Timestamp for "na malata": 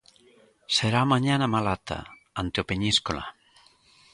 1.37-1.99